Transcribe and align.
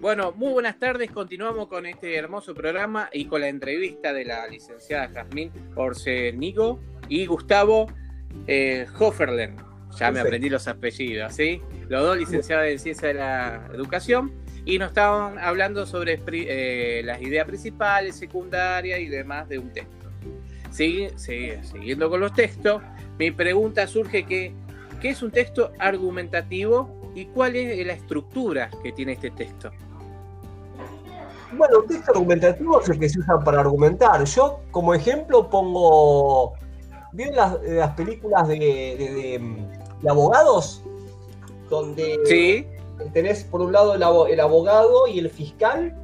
Bueno, 0.00 0.32
muy 0.34 0.50
buenas 0.54 0.78
tardes. 0.78 1.10
Continuamos 1.10 1.68
con 1.68 1.84
este 1.84 2.16
hermoso 2.16 2.54
programa 2.54 3.10
y 3.12 3.26
con 3.26 3.42
la 3.42 3.48
entrevista 3.48 4.14
de 4.14 4.24
la 4.24 4.48
licenciada 4.48 5.08
Jazmín 5.08 5.52
Orsenigo 5.74 6.80
y 7.10 7.26
Gustavo 7.26 7.86
eh, 8.46 8.86
Hofferlen. 8.98 9.56
Ya 9.98 10.10
me 10.10 10.20
aprendí 10.20 10.48
los 10.48 10.66
apellidos, 10.68 11.34
¿sí? 11.34 11.60
Los 11.90 12.02
dos 12.02 12.16
licenciados 12.16 12.68
en 12.68 12.78
Ciencia 12.78 13.08
de 13.08 13.14
la 13.14 13.68
Educación 13.74 14.32
y 14.64 14.78
nos 14.78 14.88
estaban 14.88 15.38
hablando 15.38 15.84
sobre 15.84 16.18
eh, 16.26 17.02
las 17.04 17.20
ideas 17.20 17.46
principales, 17.46 18.16
secundarias 18.16 19.00
y 19.00 19.06
demás 19.06 19.50
de 19.50 19.58
un 19.58 19.70
texto. 19.70 20.10
siguiendo 20.70 22.08
con 22.08 22.20
los 22.20 22.32
textos, 22.32 22.80
mi 23.18 23.32
pregunta 23.32 23.86
surge 23.86 24.24
que, 24.24 24.54
¿qué 25.02 25.10
es 25.10 25.22
un 25.22 25.30
texto 25.30 25.72
argumentativo 25.78 27.12
y 27.14 27.26
cuál 27.26 27.54
es 27.54 27.86
la 27.86 27.92
estructura 27.92 28.70
que 28.82 28.92
tiene 28.92 29.12
este 29.12 29.30
texto? 29.30 29.70
Bueno, 31.52 31.80
un 31.80 31.86
texto 31.86 32.12
argumentativo 32.12 32.80
es 32.80 32.88
el 32.88 32.98
que 32.98 33.08
se 33.08 33.18
usa 33.18 33.38
para 33.40 33.60
argumentar. 33.60 34.24
Yo, 34.24 34.60
como 34.70 34.94
ejemplo, 34.94 35.48
pongo. 35.48 36.54
¿Vieron 37.12 37.36
las, 37.36 37.90
películas 37.94 38.46
de, 38.46 39.40
abogados? 40.08 40.82
Donde 41.68 42.66
tenés 43.12 43.44
por 43.44 43.62
un 43.62 43.72
lado 43.72 43.94
el, 43.94 44.40
abogado 44.40 45.08
y 45.08 45.18
el 45.18 45.30
fiscal. 45.30 45.96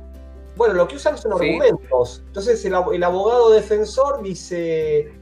Bueno, 0.56 0.74
lo 0.74 0.88
que 0.88 0.96
usan 0.96 1.16
son 1.16 1.34
argumentos. 1.34 2.22
Entonces, 2.27 2.64
el, 2.64 2.74
abogado 2.74 3.50
defensor 3.50 4.22
dice: 4.22 5.12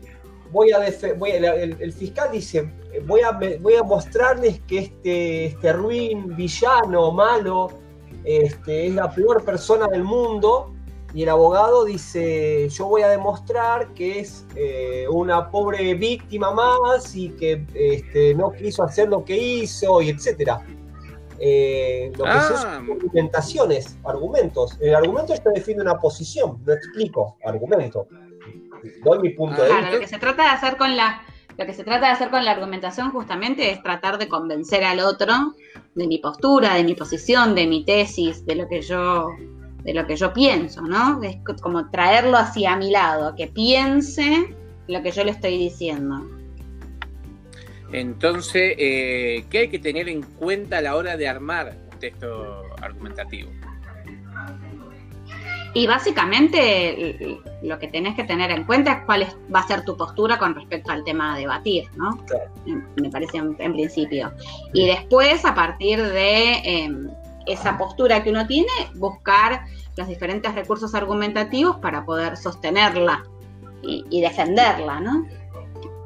Voy 0.50 0.72
a, 0.72 0.78
voy 1.18 1.30
el, 1.32 1.92
fiscal 1.92 2.30
dice: 2.32 2.72
voy 3.06 3.20
a, 3.20 3.38
voy 3.60 3.74
a 3.74 3.82
mostrarles 3.82 4.60
que 4.60 4.78
este, 4.78 5.46
este 5.46 5.72
ruin, 5.74 6.34
villano, 6.34 7.12
malo 7.12 7.83
este, 8.24 8.86
es 8.86 8.94
la 8.94 9.10
peor 9.10 9.44
persona 9.44 9.86
del 9.86 10.02
mundo 10.02 10.74
y 11.14 11.22
el 11.22 11.28
abogado 11.28 11.84
dice, 11.84 12.68
yo 12.70 12.86
voy 12.86 13.02
a 13.02 13.08
demostrar 13.08 13.94
que 13.94 14.18
es 14.18 14.44
eh, 14.56 15.06
una 15.08 15.48
pobre 15.48 15.94
víctima 15.94 16.50
más 16.50 17.14
y 17.14 17.28
que 17.30 17.64
este, 17.72 18.34
no 18.34 18.50
quiso 18.50 18.82
hacer 18.82 19.08
lo 19.08 19.24
que 19.24 19.36
hizo 19.36 20.02
y 20.02 20.10
etcétera. 20.10 20.60
Eh, 21.38 22.10
lo 22.16 22.24
que 22.24 22.30
son 22.30 22.56
ah. 22.56 22.76
argumentaciones, 22.76 23.96
argumentos. 24.04 24.76
El 24.80 24.94
argumento 24.94 25.34
yo 25.34 25.50
define 25.54 25.82
una 25.82 25.98
posición, 26.00 26.58
no 26.64 26.72
explico, 26.72 27.36
argumento. 27.44 28.08
Doy 29.04 29.18
mi 29.20 29.30
punto 29.30 29.62
de 29.62 29.68
vista. 29.68 29.90
Lo 29.92 30.00
que 30.00 30.08
se 30.08 30.18
trata 30.18 30.42
de 30.42 30.48
hacer 30.48 30.76
con 30.76 30.96
la 30.96 31.22
lo 31.56 31.66
que 31.66 31.72
se 31.72 31.84
trata 31.84 32.06
de 32.06 32.12
hacer 32.12 32.30
con 32.30 32.44
la 32.44 32.50
argumentación 32.50 33.10
justamente 33.10 33.70
es 33.70 33.82
tratar 33.82 34.18
de 34.18 34.28
convencer 34.28 34.84
al 34.84 35.00
otro 35.00 35.54
de 35.94 36.06
mi 36.06 36.18
postura, 36.18 36.74
de 36.74 36.84
mi 36.84 36.94
posición, 36.94 37.54
de 37.54 37.66
mi 37.66 37.84
tesis, 37.84 38.44
de 38.44 38.56
lo 38.56 38.68
que 38.68 38.82
yo, 38.82 39.28
de 39.84 39.94
lo 39.94 40.06
que 40.06 40.16
yo 40.16 40.32
pienso, 40.32 40.82
¿no? 40.82 41.22
Es 41.22 41.36
como 41.62 41.90
traerlo 41.90 42.36
hacia 42.36 42.76
mi 42.76 42.90
lado, 42.90 43.34
que 43.36 43.46
piense 43.46 44.54
lo 44.88 45.02
que 45.02 45.12
yo 45.12 45.24
le 45.24 45.30
estoy 45.30 45.56
diciendo. 45.58 46.28
Entonces, 47.92 48.74
eh, 48.76 49.44
¿qué 49.50 49.58
hay 49.58 49.68
que 49.68 49.78
tener 49.78 50.08
en 50.08 50.22
cuenta 50.22 50.78
a 50.78 50.80
la 50.80 50.96
hora 50.96 51.16
de 51.16 51.28
armar 51.28 51.76
un 51.92 51.98
texto 52.00 52.62
argumentativo? 52.82 53.50
Y 55.74 55.88
básicamente 55.88 57.40
lo 57.62 57.78
que 57.80 57.88
tenés 57.88 58.14
que 58.14 58.22
tener 58.22 58.52
en 58.52 58.62
cuenta 58.62 58.92
es 58.92 59.04
cuál 59.04 59.26
va 59.52 59.58
a 59.58 59.66
ser 59.66 59.84
tu 59.84 59.96
postura 59.96 60.38
con 60.38 60.54
respecto 60.54 60.92
al 60.92 61.02
tema 61.02 61.34
a 61.34 61.38
debatir, 61.38 61.88
¿no? 61.96 62.24
Me 62.96 63.10
parece 63.10 63.38
en, 63.38 63.72
principio. 63.72 64.32
Y 64.72 64.86
después, 64.86 65.44
a 65.44 65.52
partir 65.52 66.00
de 66.00 66.52
em, 66.62 67.08
esa 67.46 67.76
postura 67.76 68.22
que 68.22 68.30
uno 68.30 68.46
tiene, 68.46 68.70
buscar 68.94 69.64
los 69.96 70.06
diferentes 70.06 70.54
recursos 70.54 70.94
argumentativos 70.94 71.76
para 71.76 72.04
poder 72.04 72.36
sostenerla 72.36 73.24
y, 73.82 74.04
y 74.10 74.20
defenderla, 74.20 75.00
¿no? 75.00 75.26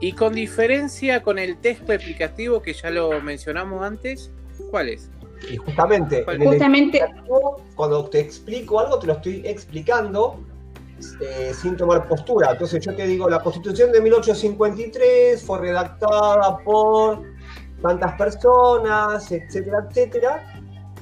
Y 0.01 0.13
con 0.13 0.33
diferencia 0.33 1.23
con 1.23 1.39
el 1.39 1.59
texto 1.59 1.93
explicativo 1.93 2.63
que 2.63 2.73
ya 2.73 2.89
lo 2.89 3.21
mencionamos 3.21 3.83
antes, 3.85 4.31
¿cuál 4.71 4.89
es? 4.89 5.11
Y 5.51 5.57
justamente, 5.57 6.25
cuando 7.75 8.05
te 8.09 8.21
explico 8.21 8.81
algo, 8.81 8.99
te 8.99 9.07
lo 9.07 9.13
estoy 9.15 9.43
explicando 9.45 10.41
eh, 11.21 11.53
sin 11.55 11.77
tomar 11.77 12.07
postura. 12.09 12.51
Entonces 12.53 12.85
yo 12.85 12.95
te 12.95 13.07
digo, 13.07 13.29
la 13.29 13.41
constitución 13.41 13.93
de 13.93 14.01
1853 14.01 15.43
fue 15.43 15.59
redactada 15.61 16.59
por 16.59 17.23
tantas 17.81 18.15
personas, 18.15 19.31
etcétera, 19.31 19.87
etcétera. 19.89 20.55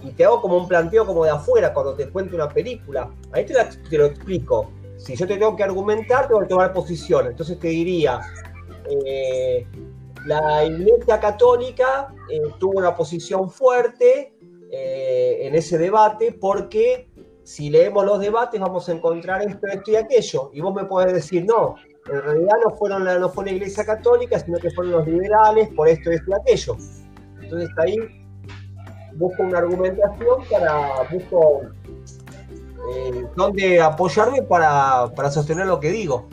Y 0.03 0.11
te 0.11 0.25
hago 0.25 0.43
como 0.43 0.59
un 0.59 0.69
planteo 0.69 1.07
como 1.07 1.25
de 1.25 1.31
afuera 1.31 1.73
cuando 1.73 1.95
te 1.95 2.09
cuento 2.11 2.37
una 2.37 2.49
película. 2.49 3.11
Ahí 3.33 3.47
te, 3.47 3.55
te 3.89 3.99
lo 3.99 4.07
explico. 4.07 4.71
Si 4.99 5.17
yo 5.17 5.27
te 5.27 5.37
tengo 5.37 5.57
que 5.57 5.65
argumentar, 5.65 6.29
tengo 6.29 6.41
que 6.41 6.47
tomar 6.47 6.73
posición. 6.73 7.29
Entonces 7.29 7.59
te 7.59 7.69
diría, 7.69 8.21
eh, 8.91 9.67
la 10.27 10.65
Iglesia 10.65 11.21
Católica 11.21 12.13
eh, 12.29 12.41
tuvo 12.59 12.79
una 12.79 12.95
posición 12.95 13.49
fuerte 13.49 14.35
eh, 14.73 15.39
en 15.43 15.55
ese 15.55 15.79
debate 15.79 16.33
porque 16.33 17.09
si 17.45 17.71
leemos 17.71 18.05
los 18.05 18.19
debates 18.19 18.61
vamos 18.61 18.89
a 18.89 18.93
encontrar 18.93 19.43
esto, 19.43 19.69
esto 19.69 19.93
y 19.93 19.97
aquello. 19.97 20.51
Y 20.53 20.61
vos 20.61 20.75
me 20.75 20.85
podés 20.85 21.13
decir, 21.13 21.45
no, 21.45 21.77
en 22.09 22.23
realidad 22.23 22.55
no, 22.65 22.75
fueron 22.75 23.05
la, 23.05 23.19
no 23.19 23.29
fue 23.29 23.45
la 23.45 23.53
Iglesia 23.53 23.85
Católica, 23.85 24.39
sino 24.41 24.59
que 24.59 24.71
fueron 24.71 24.95
los 24.95 25.07
liberales 25.07 25.69
por 25.77 25.89
esto, 25.89 26.11
esto 26.11 26.31
y 26.31 26.35
aquello. 26.35 26.77
Entonces 27.41 27.71
ahí 27.79 27.97
busco 29.15 29.45
una 29.45 29.59
argumentación 29.59 30.45
para, 30.51 31.09
busco 31.09 31.63
eh, 32.93 33.27
dónde 33.37 33.81
apoyarme 33.81 34.43
para, 34.43 35.09
sostener 35.31 35.67
lo 35.67 35.79
que 35.79 35.93
digo. 35.93 36.29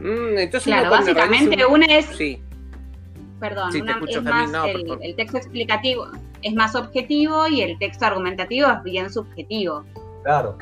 Mm, 0.00 0.38
entonces 0.38 0.64
claro, 0.64 0.90
básicamente 0.90 1.64
una 1.64 1.86
es... 1.86 2.06
Sí 2.06 2.42
perdón, 3.38 3.70
es 3.74 4.22
más 4.22 4.50
el, 5.00 5.16
texto 5.16 5.38
explicativo 5.38 6.06
es 6.42 6.54
más 6.54 6.74
objetivo 6.74 7.46
y 7.48 7.62
el 7.62 7.78
texto 7.78 8.06
argumentativo 8.06 8.68
es 8.70 8.82
bien 8.82 9.10
subjetivo. 9.10 9.84
Claro. 10.22 10.56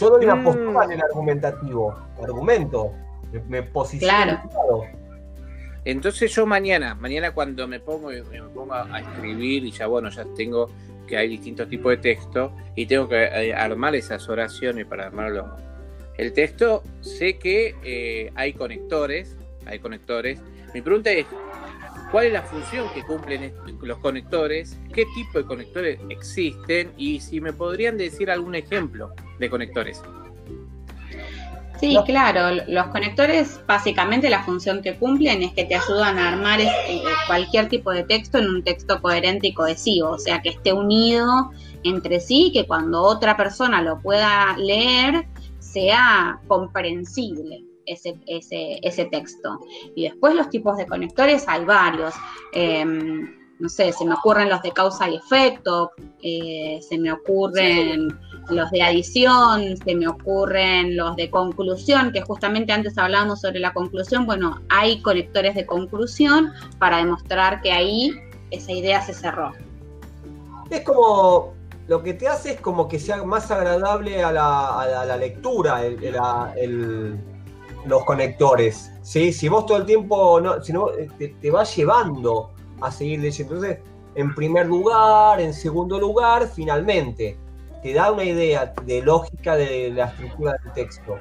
Yo 0.00 0.10
doy 0.10 0.24
una 0.24 0.36
mm. 0.36 0.44
postura 0.44 0.84
en 0.84 0.92
el 0.92 1.02
argumentativo, 1.02 1.96
argumento, 2.22 2.92
me, 3.48 3.62
posiciono. 3.62 4.40
Claro. 4.50 4.84
Entonces 5.84 6.32
yo 6.32 6.46
mañana, 6.46 6.94
mañana 6.94 7.32
cuando 7.32 7.66
me 7.66 7.80
pongo, 7.80 8.08
me 8.08 8.42
pongo 8.54 8.74
a 8.74 9.00
escribir 9.00 9.64
y 9.64 9.72
ya 9.72 9.86
bueno, 9.86 10.10
ya 10.10 10.24
tengo 10.36 10.68
que 11.06 11.16
hay 11.16 11.28
distintos 11.28 11.68
tipos 11.68 11.90
de 11.90 11.96
texto 11.98 12.52
y 12.76 12.86
tengo 12.86 13.08
que 13.08 13.24
eh, 13.24 13.54
armar 13.54 13.94
esas 13.94 14.28
oraciones 14.28 14.86
para 14.86 15.06
armarlo. 15.06 15.56
El 16.16 16.32
texto, 16.32 16.82
sé 17.00 17.38
que 17.38 17.74
eh, 17.82 18.30
hay 18.34 18.52
conectores, 18.52 19.36
hay 19.66 19.78
conectores 19.78 20.40
mi 20.74 20.80
pregunta 20.80 21.10
es, 21.10 21.26
¿cuál 22.10 22.26
es 22.26 22.32
la 22.32 22.42
función 22.42 22.88
que 22.94 23.02
cumplen 23.02 23.52
los 23.82 23.98
conectores? 23.98 24.78
¿Qué 24.92 25.06
tipo 25.14 25.38
de 25.38 25.44
conectores 25.44 26.00
existen? 26.08 26.92
Y 26.96 27.20
si 27.20 27.40
me 27.40 27.52
podrían 27.52 27.98
decir 27.98 28.30
algún 28.30 28.54
ejemplo 28.54 29.12
de 29.38 29.50
conectores. 29.50 30.02
Sí, 31.80 31.98
claro. 32.06 32.62
Los 32.68 32.86
conectores, 32.86 33.60
básicamente 33.66 34.30
la 34.30 34.44
función 34.44 34.82
que 34.82 34.94
cumplen 34.94 35.42
es 35.42 35.52
que 35.52 35.64
te 35.64 35.74
ayudan 35.74 36.16
a 36.16 36.28
armar 36.28 36.60
este, 36.60 37.02
cualquier 37.26 37.68
tipo 37.68 37.90
de 37.90 38.04
texto 38.04 38.38
en 38.38 38.48
un 38.48 38.62
texto 38.62 39.02
coherente 39.02 39.48
y 39.48 39.52
cohesivo, 39.52 40.10
o 40.10 40.18
sea, 40.18 40.40
que 40.42 40.50
esté 40.50 40.72
unido 40.72 41.50
entre 41.82 42.20
sí, 42.20 42.52
que 42.54 42.68
cuando 42.68 43.02
otra 43.02 43.36
persona 43.36 43.82
lo 43.82 43.98
pueda 43.98 44.56
leer 44.58 45.26
sea 45.58 46.38
comprensible 46.46 47.64
ese, 47.86 48.18
ese, 48.26 49.04
texto. 49.06 49.58
Y 49.94 50.04
después 50.04 50.34
los 50.34 50.50
tipos 50.50 50.76
de 50.76 50.86
conectores 50.86 51.44
hay 51.48 51.64
varios. 51.64 52.14
Em, 52.52 53.42
no 53.58 53.68
sé, 53.68 53.92
se 53.92 54.04
me 54.04 54.14
ocurren 54.14 54.48
los 54.48 54.60
de 54.62 54.72
causa 54.72 55.08
y 55.08 55.16
efecto, 55.16 55.92
eh, 56.22 56.80
se 56.88 56.98
me 56.98 57.12
ocurren 57.12 58.08
los 58.48 58.70
de 58.72 58.82
adición, 58.82 59.76
se 59.76 59.94
me 59.94 60.08
ocurren 60.08 60.96
los 60.96 61.14
de 61.14 61.30
conclusión, 61.30 62.10
que 62.12 62.22
justamente 62.22 62.72
antes 62.72 62.98
hablábamos 62.98 63.40
sobre 63.40 63.60
la 63.60 63.72
conclusión. 63.72 64.26
Bueno, 64.26 64.60
hay 64.68 65.00
conectores 65.02 65.54
de 65.54 65.64
conclusión 65.64 66.52
para 66.80 66.98
demostrar 66.98 67.60
que 67.62 67.70
ahí 67.70 68.12
esa 68.50 68.72
idea 68.72 69.00
se 69.00 69.14
cerró. 69.14 69.52
Es 70.68 70.80
como, 70.80 71.54
lo 71.86 72.02
que 72.02 72.14
te 72.14 72.26
hace 72.28 72.52
es 72.52 72.60
como 72.60 72.88
que 72.88 72.98
sea 72.98 73.22
más 73.22 73.50
agradable 73.50 74.22
a 74.22 74.32
la, 74.32 75.16
lectura, 75.16 75.84
el, 75.84 77.18
los 77.86 78.04
conectores. 78.04 78.92
¿sí? 79.02 79.32
Si 79.32 79.48
vos 79.48 79.66
todo 79.66 79.78
el 79.78 79.86
tiempo, 79.86 80.40
no, 80.40 80.62
si 80.62 80.72
no, 80.72 80.90
eh, 80.90 81.34
te, 81.40 81.50
vas 81.50 81.74
llevando 81.76 82.50
a 82.80 82.90
seguir 82.90 83.20
leyendo. 83.20 83.54
Entonces, 83.54 83.78
en 84.14 84.34
primer 84.34 84.66
lugar, 84.66 85.40
en 85.40 85.54
segundo 85.54 85.98
lugar, 85.98 86.48
finalmente, 86.48 87.36
te 87.82 87.92
da 87.92 88.12
una 88.12 88.24
idea 88.24 88.72
de 88.84 89.02
lógica 89.02 89.56
de 89.56 89.90
la 89.90 90.06
estructura 90.06 90.56
del 90.62 90.72
texto. 90.72 91.16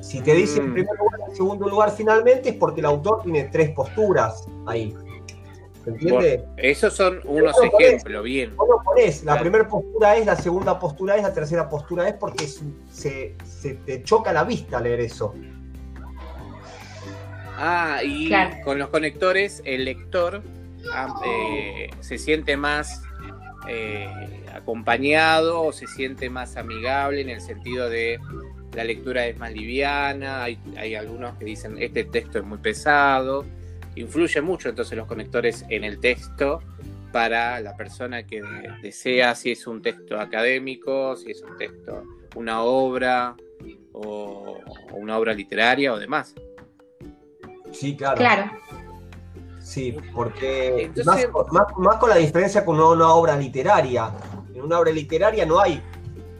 Si 0.00 0.20
te 0.20 0.34
dice 0.34 0.60
en 0.60 0.70
mm. 0.70 0.74
primer 0.74 0.98
lugar, 0.98 1.20
en 1.28 1.36
segundo 1.36 1.68
lugar, 1.68 1.90
finalmente, 1.90 2.50
es 2.50 2.54
porque 2.56 2.80
el 2.80 2.86
autor 2.86 3.22
tiene 3.22 3.44
tres 3.44 3.70
posturas 3.70 4.46
ahí. 4.66 4.94
¿Se 5.86 5.92
entiende? 5.92 6.44
Esos 6.56 6.94
son 6.94 7.20
unos 7.26 7.54
ejemplos, 7.62 8.24
bien. 8.24 8.56
Vos 8.56 8.68
ponés, 8.84 9.22
la 9.22 9.38
primera 9.38 9.68
postura 9.68 10.16
es, 10.16 10.26
la 10.26 10.34
segunda 10.34 10.80
postura 10.80 11.14
es, 11.14 11.22
la 11.22 11.32
tercera 11.32 11.68
postura 11.68 12.08
es, 12.08 12.14
porque 12.14 12.48
se, 12.90 13.36
te 13.86 14.02
choca 14.02 14.32
la 14.32 14.42
vista 14.42 14.80
leer 14.80 14.98
eso. 14.98 15.32
Ah, 17.56 18.00
y 18.02 18.32
con 18.64 18.80
los 18.80 18.88
conectores, 18.88 19.62
el 19.64 19.84
lector 19.84 20.42
ah, 20.92 21.14
eh, 21.24 21.90
se 22.00 22.18
siente 22.18 22.56
más 22.56 23.02
eh, 23.68 24.10
acompañado 24.52 25.62
o 25.62 25.72
se 25.72 25.86
siente 25.86 26.28
más 26.30 26.56
amigable 26.56 27.20
en 27.20 27.30
el 27.30 27.40
sentido 27.40 27.88
de 27.88 28.18
la 28.74 28.82
lectura 28.82 29.24
es 29.24 29.38
más 29.38 29.52
liviana, 29.52 30.42
hay, 30.42 30.58
hay 30.76 30.96
algunos 30.96 31.36
que 31.36 31.44
dicen 31.44 31.76
este 31.78 32.02
texto 32.02 32.38
es 32.38 32.44
muy 32.44 32.58
pesado, 32.58 33.46
influye 33.96 34.40
mucho 34.40 34.68
entonces 34.68 34.96
los 34.96 35.06
conectores 35.06 35.64
en 35.68 35.84
el 35.84 35.98
texto 35.98 36.60
para 37.12 37.60
la 37.60 37.76
persona 37.76 38.26
que 38.26 38.42
desea 38.82 39.34
si 39.34 39.52
es 39.52 39.66
un 39.66 39.80
texto 39.80 40.20
académico, 40.20 41.16
si 41.16 41.30
es 41.30 41.42
un 41.42 41.56
texto, 41.56 42.02
una 42.34 42.62
obra 42.62 43.34
o, 43.92 44.58
una 44.92 45.18
obra 45.18 45.32
literaria 45.32 45.92
o 45.92 45.98
demás. 45.98 46.34
Sí, 47.72 47.96
claro. 47.96 48.16
Claro. 48.16 48.50
Sí, 49.60 49.96
porque 50.14 50.90
más, 51.04 51.26
con 51.98 52.08
la 52.08 52.16
diferencia 52.16 52.64
con 52.64 52.78
una, 52.78 53.12
obra 53.12 53.36
literaria. 53.36 54.12
En 54.54 54.62
una 54.62 54.78
obra 54.78 54.92
literaria 54.92 55.44
no 55.44 55.58
hay 55.58 55.82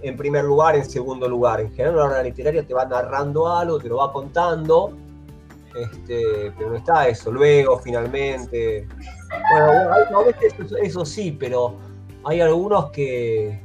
en 0.02 0.16
primer 0.16 0.44
lugar, 0.44 0.76
en 0.76 0.84
segundo 0.88 1.28
lugar. 1.28 1.60
En 1.60 1.70
general, 1.70 1.94
una 1.94 2.04
obra 2.04 2.22
literaria 2.22 2.64
te 2.64 2.72
va 2.72 2.84
narrando 2.84 3.48
algo, 3.48 3.78
te 3.78 3.88
lo 3.88 3.96
va 3.96 4.12
contando, 4.12 4.96
este, 5.76 6.52
pero 6.56 6.70
no 6.70 6.76
está 6.76 7.08
eso. 7.08 7.30
Luego, 7.30 7.78
finalmente. 7.78 8.88
Bueno, 9.52 10.30
eso, 10.40 10.76
eso, 10.76 11.04
sí, 11.04 11.36
pero 11.38 11.76
hay 12.24 12.40
algunos 12.40 12.90
que, 12.90 13.60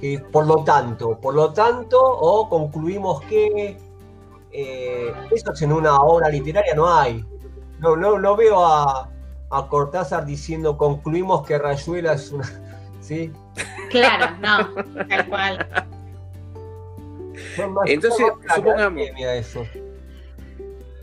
que, 0.00 0.18
por 0.18 0.46
lo 0.46 0.64
tanto, 0.64 1.18
por 1.20 1.34
lo 1.34 1.52
tanto, 1.52 2.00
o 2.00 2.48
concluimos 2.48 3.22
que 3.22 3.78
eh, 4.52 5.12
eso 5.30 5.52
en 5.60 5.72
una 5.72 5.96
obra 5.96 6.28
literaria 6.28 6.74
no 6.74 6.92
hay. 6.92 7.24
No, 7.78 7.96
no, 7.96 8.18
no 8.18 8.36
veo 8.36 8.64
a, 8.64 9.08
a 9.50 9.68
Cortázar 9.68 10.26
diciendo 10.26 10.76
concluimos 10.76 11.46
que 11.46 11.58
Rayuela 11.58 12.14
es 12.14 12.32
una. 12.32 12.44
¿Sí? 13.00 13.32
Claro, 13.90 14.36
no, 14.40 15.06
tal 15.06 15.28
cual. 15.28 15.86
Entonces, 17.86 18.26
supongamos. 18.54 19.02
Eso. 19.18 19.64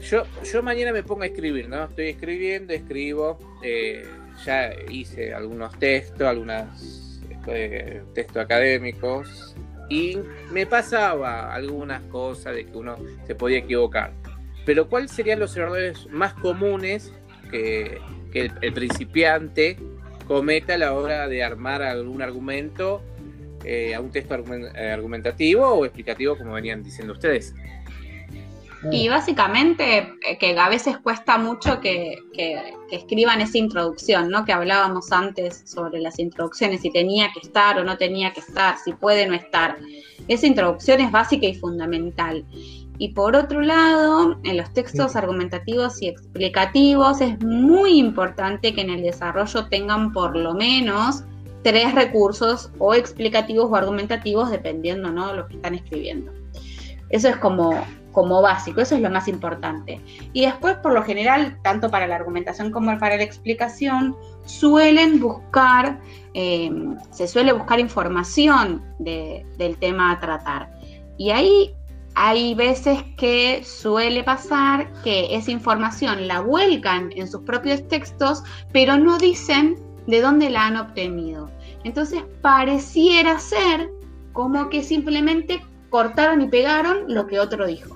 Yo, 0.10 0.24
yo 0.44 0.62
mañana 0.62 0.92
me 0.92 1.02
pongo 1.02 1.24
a 1.24 1.26
escribir, 1.26 1.68
¿no? 1.68 1.86
Estoy 1.86 2.10
escribiendo, 2.10 2.74
escribo. 2.74 3.40
Eh, 3.64 4.06
ya 4.46 4.72
hice 4.90 5.34
algunos 5.34 5.78
textos, 5.80 6.28
algunos 6.28 7.22
eh, 7.48 8.04
textos 8.14 8.38
académicos. 8.38 9.56
Y 9.90 10.18
me 10.52 10.68
pasaba 10.68 11.54
algunas 11.54 12.04
cosas 12.04 12.56
de 12.56 12.66
que 12.66 12.78
uno 12.78 12.98
se 13.26 13.34
podía 13.34 13.60
equivocar. 13.60 14.14
Pero 14.66 14.90
¿cuáles 14.90 15.12
serían 15.12 15.40
los 15.40 15.56
errores 15.58 16.08
más 16.10 16.34
comunes 16.36 17.12
que, 17.50 18.00
el, 18.34 18.74
principiante 18.74 19.78
cometa 20.28 20.74
a 20.74 20.78
la 20.78 20.94
hora 20.94 21.28
de 21.28 21.44
armar 21.44 21.82
algún 21.82 22.22
argumento 22.22 23.02
eh, 23.64 23.96
a 23.96 24.02
un 24.02 24.12
texto 24.12 24.36
eh, 24.36 24.92
argumentativo 24.92 25.68
o 25.68 25.86
explicativo, 25.86 26.38
como 26.38 26.54
venían 26.54 26.84
diciendo 26.84 27.14
ustedes? 27.14 27.56
Y 28.92 29.10
básicamente 29.10 30.14
eh, 30.28 30.38
que 30.40 30.58
a 30.58 30.70
veces 30.70 30.98
cuesta 30.98 31.38
mucho 31.38 31.80
que, 31.80 32.16
que, 32.34 32.74
escriban 32.92 33.42
esa 33.42 33.58
introducción, 33.58 34.30
¿no? 34.30 34.46
Que 34.46 34.54
hablábamos 34.54 35.12
antes 35.12 35.64
sobre 35.66 36.00
las 36.00 36.20
introducciones, 36.20 36.82
si 36.82 36.92
tenía 36.92 37.30
que 37.34 37.40
estar 37.40 37.80
o 37.80 37.84
no 37.84 37.98
tenía 37.98 38.32
que 38.34 38.42
estar, 38.42 38.78
si 38.78 38.94
puede 38.94 39.28
no 39.28 39.34
estar. 39.34 39.78
Esa 40.28 40.48
introducción 40.48 41.02
es 41.02 41.12
básica 41.12 41.46
y 41.46 41.56
fundamental. 41.56 42.46
Y 42.98 43.10
por 43.10 43.36
otro 43.36 43.62
lado, 43.62 44.38
en 44.44 44.58
los 44.58 44.72
textos 44.74 45.16
argumentativos 45.16 46.02
y 46.02 46.08
explicativos 46.08 47.20
es 47.20 47.40
muy 47.42 48.00
importante 48.00 48.74
que 48.74 48.82
en 48.82 48.90
el 48.90 49.02
desarrollo 49.02 49.68
tengan 49.68 50.14
por 50.14 50.36
lo 50.36 50.54
menos 50.54 51.24
tres 51.64 51.94
recursos 51.94 52.70
o 52.78 52.94
explicativos 52.94 53.70
o 53.70 53.76
argumentativos 53.76 54.50
dependiendo 54.50 55.12
¿no? 55.12 55.30
de 55.30 55.38
lo 55.38 55.48
que 55.48 55.56
están 55.56 55.76
escribiendo. 55.76 56.32
Eso 57.10 57.28
es 57.28 57.38
como, 57.38 57.86
como 58.16 58.42
básico, 58.42 58.80
eso 58.80 58.96
es 58.96 59.02
lo 59.02 59.12
más 59.12 59.28
importante. 59.28 60.00
Y 60.32 60.46
después, 60.46 60.78
por 60.78 60.94
lo 60.94 61.04
general, 61.04 61.60
tanto 61.64 61.92
para 61.92 62.08
la 62.08 62.16
argumentación 62.16 62.72
como 62.72 62.98
para 62.98 63.18
la 63.18 63.24
explicación, 63.24 64.16
suelen 64.46 65.20
buscar, 65.20 66.00
eh, 66.34 66.72
se 67.12 67.28
suele 67.28 67.52
buscar 67.52 67.82
información 67.82 68.82
del 69.00 69.78
tema 69.80 70.12
a 70.12 70.20
tratar. 70.22 70.72
Y 71.18 71.32
ahí 71.32 71.76
hay 72.16 72.56
veces 72.56 73.04
que 73.18 73.62
suele 73.66 74.24
pasar 74.24 74.94
que 75.04 75.36
esa 75.36 75.52
información 75.52 76.30
la 76.30 76.40
vuelcan 76.40 77.10
en 77.18 77.28
sus 77.28 77.42
propios 77.42 77.86
textos, 77.90 78.44
pero 78.72 78.98
no 78.98 79.18
dicen 79.18 79.76
de 80.08 80.22
dónde 80.22 80.50
la 80.50 80.68
han 80.68 80.78
obtenido. 80.78 81.52
Entonces 81.84 82.24
pareciera 82.42 83.38
ser 83.40 83.90
como 84.32 84.70
que 84.70 84.84
simplemente 84.84 85.62
cortaron 85.90 86.42
y 86.42 86.48
pegaron 86.48 87.14
lo 87.14 87.28
que 87.28 87.40
otro 87.40 87.68
dijo. 87.68 87.95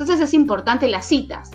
Entonces 0.00 0.26
es 0.26 0.32
importante 0.32 0.88
las 0.88 1.04
citas, 1.06 1.50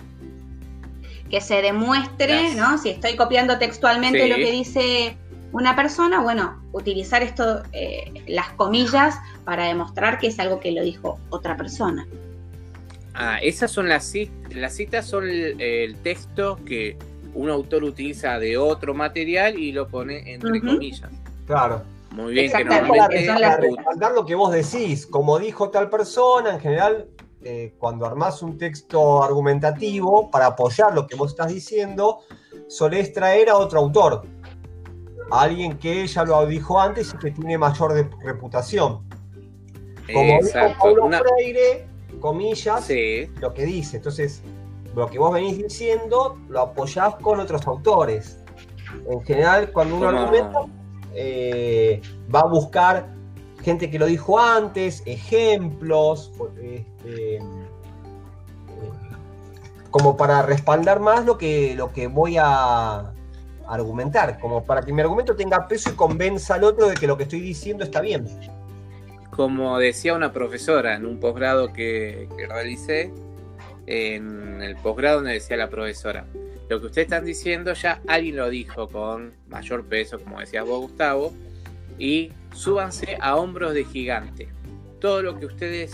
que 1.28 1.40
se 1.40 1.62
demuestre, 1.62 2.54
¿no? 2.54 2.78
Si 2.78 2.90
estoy 2.90 3.16
copiando 3.16 3.58
textualmente 3.58 4.28
lo 4.28 4.36
que 4.36 4.52
dice 4.52 5.16
una 5.50 5.74
persona, 5.74 6.20
bueno, 6.22 6.62
utilizar 6.70 7.24
esto, 7.24 7.64
eh, 7.72 8.22
las 8.28 8.50
comillas, 8.52 9.16
para 9.44 9.64
demostrar 9.64 10.20
que 10.20 10.28
es 10.28 10.38
algo 10.38 10.60
que 10.60 10.70
lo 10.70 10.84
dijo 10.84 11.18
otra 11.30 11.56
persona. 11.56 12.06
Ah, 13.14 13.38
esas 13.42 13.72
son 13.72 13.88
las 13.88 14.04
citas, 14.04 14.54
las 14.54 14.74
citas 14.74 15.06
son 15.06 15.28
el, 15.28 15.96
texto 16.04 16.60
que 16.64 16.96
un 17.34 17.50
autor 17.50 17.82
utiliza 17.82 18.38
de 18.38 18.56
otro 18.58 18.94
material 18.94 19.58
y 19.58 19.72
lo 19.72 19.88
pone 19.88 20.34
entre 20.34 20.60
comillas. 20.60 21.10
Claro. 21.46 21.82
Muy 22.12 22.32
bien, 22.32 22.52
que 22.52 22.64
normalmente 22.64 23.26
para, 23.98 24.14
lo 24.14 24.24
que 24.24 24.36
vos 24.36 24.52
decís, 24.52 25.04
como 25.04 25.36
dijo 25.40 25.70
tal 25.70 25.90
persona, 25.90 26.54
en 26.54 26.60
general, 26.60 27.08
eh, 27.48 27.74
cuando 27.78 28.04
armás 28.04 28.42
un 28.42 28.58
texto 28.58 29.22
argumentativo 29.22 30.30
para 30.30 30.46
apoyar 30.46 30.92
lo 30.92 31.06
que 31.06 31.14
vos 31.14 31.30
estás 31.30 31.52
diciendo, 31.52 32.18
solés 32.66 33.12
traer 33.12 33.50
a 33.50 33.56
otro 33.56 33.78
autor 33.78 34.26
alguien 35.30 35.78
que 35.78 36.06
ya 36.06 36.24
lo 36.24 36.44
dijo 36.46 36.80
antes 36.80 37.14
y 37.14 37.18
que 37.18 37.30
tiene 37.30 37.58
mayor 37.58 38.10
reputación. 38.24 39.06
Como 40.12 40.34
Exacto. 40.34 40.68
dijo 40.68 40.80
Paulo 40.80 41.18
Freire, 41.18 41.88
comillas, 42.20 42.88
lo 43.40 43.54
que 43.54 43.64
dice. 43.64 43.98
Entonces, 43.98 44.42
lo 44.94 45.08
que 45.08 45.18
vos 45.18 45.32
venís 45.32 45.58
diciendo 45.58 46.38
lo 46.48 46.60
apoyás 46.60 47.16
con 47.16 47.40
otros 47.40 47.66
autores. 47.66 48.40
En 49.08 49.22
general, 49.22 49.72
cuando 49.72 49.96
uno 49.96 50.08
argumenta, 50.08 50.60
eh, 51.14 52.00
va 52.32 52.40
a 52.40 52.46
buscar 52.46 53.15
gente 53.66 53.90
que 53.90 53.98
lo 53.98 54.06
dijo 54.06 54.38
antes, 54.38 55.02
ejemplos, 55.06 56.30
este, 56.62 56.86
eh, 57.04 57.40
como 59.90 60.16
para 60.16 60.42
respaldar 60.42 61.00
más 61.00 61.26
lo 61.26 61.36
que, 61.36 61.74
lo 61.74 61.92
que 61.92 62.06
voy 62.06 62.36
a, 62.38 63.12
argumentar, 63.66 64.38
como 64.38 64.64
para 64.64 64.82
que 64.82 64.92
mi 64.92 65.00
argumento 65.00 65.34
tenga 65.34 65.66
peso 65.66 65.90
y 65.90 65.94
convenza 65.94 66.54
al 66.54 66.62
otro 66.62 66.86
de 66.86 66.94
que 66.94 67.08
lo 67.08 67.16
que 67.16 67.24
estoy 67.24 67.40
diciendo 67.40 67.82
está 67.82 68.00
bien. 68.00 68.28
Como 69.30 69.76
decía 69.80 70.14
una 70.14 70.32
profesora 70.32 70.94
en 70.94 71.04
un 71.04 71.18
posgrado 71.18 71.72
que, 71.72 72.28
realicé, 72.48 73.12
en 73.88 74.62
el 74.62 74.76
posgrado 74.76 75.22
me 75.22 75.32
decía 75.32 75.56
la 75.56 75.68
profesora, 75.68 76.24
lo 76.68 76.80
que 76.80 76.86
ustedes 76.86 77.06
están 77.06 77.24
diciendo 77.24 77.72
ya 77.72 78.00
alguien 78.06 78.36
lo 78.36 78.48
dijo 78.48 78.88
con 78.88 79.32
mayor 79.48 79.84
peso, 79.86 80.20
como 80.20 80.38
decías 80.38 80.64
vos 80.64 80.82
Gustavo, 80.82 81.32
y 81.98 82.32
súbanse 82.54 83.18
a 83.20 83.36
hombros 83.36 83.74
de 83.74 83.84
gigante. 83.84 84.48
Todo 85.00 85.22
lo 85.22 85.38
que 85.38 85.46
ustedes 85.46 85.92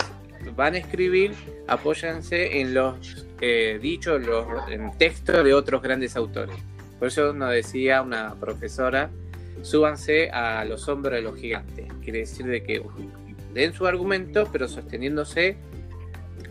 van 0.57 0.75
a 0.75 0.79
escribir, 0.79 1.33
apóyanse 1.69 2.61
en 2.61 2.75
los 2.75 3.27
eh, 3.41 3.79
dichos, 3.81 4.25
los, 4.25 4.47
en 4.69 4.97
textos 4.99 5.45
de 5.45 5.55
otros 5.55 5.83
grandes 5.83 6.17
autores. 6.17 6.57
Por 6.99 7.09
eso 7.09 7.33
nos 7.33 7.51
decía 7.51 8.03
una 8.03 8.35
profesora, 8.35 9.11
súbanse 9.63 10.31
a 10.31 10.65
los 10.65 10.89
hombros 10.89 11.15
de 11.15 11.23
los 11.23 11.37
gigantes. 11.37 11.87
Quiere 12.03 12.21
decir 12.21 12.47
de 12.47 12.63
que 12.63 12.83
den 13.53 13.73
su 13.73 13.87
argumento, 13.87 14.49
pero 14.53 14.69
sosteniéndose 14.69 15.57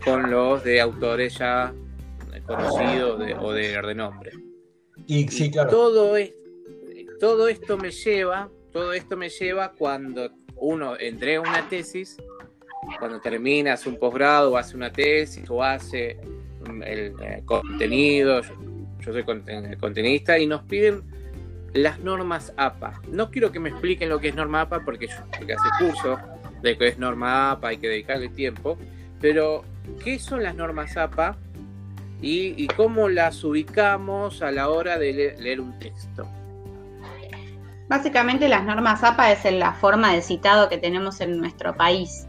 con 0.04 0.30
los 0.30 0.62
de 0.64 0.80
autores 0.80 1.38
ya 1.38 1.72
conocidos 2.46 3.20
o 3.40 3.52
de 3.52 3.80
renombre. 3.80 4.32
Y, 5.06 5.28
sí, 5.28 5.50
claro. 5.50 5.70
todo, 5.70 6.14
todo 7.20 7.48
esto 7.48 7.76
me 7.76 7.90
lleva, 7.90 8.50
todo 8.72 8.92
esto 8.92 9.16
me 9.16 9.28
lleva 9.28 9.72
cuando 9.72 10.30
uno 10.56 10.96
entrega 10.98 11.40
una 11.40 11.68
tesis, 11.68 12.16
cuando 12.98 13.20
terminas 13.20 13.86
un 13.86 13.98
posgrado 13.98 14.52
o 14.52 14.56
hace 14.56 14.76
una 14.76 14.92
tesis 14.92 15.48
o 15.48 15.62
hace 15.62 16.18
el, 16.66 16.82
el 16.82 17.14
eh, 17.20 17.42
contenido, 17.44 18.40
yo 19.00 19.12
soy 19.12 19.24
contenista 19.24 20.38
y 20.38 20.46
nos 20.46 20.62
piden 20.62 21.02
las 21.74 21.98
normas 22.00 22.52
APA. 22.56 23.00
No 23.08 23.30
quiero 23.30 23.50
que 23.50 23.60
me 23.60 23.70
expliquen 23.70 24.08
lo 24.08 24.20
que 24.20 24.28
es 24.28 24.34
norma 24.34 24.62
APA 24.62 24.80
porque 24.84 25.08
yo 25.08 25.16
porque 25.36 25.54
hace 25.54 25.68
curso 25.78 26.18
de 26.62 26.76
que 26.78 26.88
es 26.88 26.98
norma 26.98 27.52
APA, 27.52 27.68
hay 27.68 27.78
que 27.78 27.88
dedicarle 27.88 28.28
tiempo, 28.28 28.78
pero 29.20 29.64
¿qué 30.04 30.18
son 30.18 30.42
las 30.42 30.54
normas 30.54 30.96
APA 30.96 31.36
y, 32.20 32.68
cómo 32.68 33.08
las 33.08 33.42
ubicamos 33.42 34.42
a 34.42 34.52
la 34.52 34.68
hora 34.68 34.96
de 34.96 35.34
leer 35.40 35.60
un 35.60 35.76
texto? 35.80 36.28
Básicamente 37.88 38.48
las 38.48 38.64
normas 38.64 39.02
APA 39.04 39.32
es 39.32 39.44
la 39.52 39.72
forma 39.74 40.12
de 40.12 40.22
citado 40.22 40.68
que 40.68 40.78
tenemos 40.78 41.20
en 41.20 41.38
nuestro 41.38 41.76
país 41.76 42.26